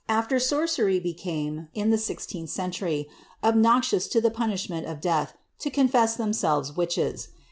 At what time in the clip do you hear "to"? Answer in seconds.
4.07-4.19, 5.59-5.69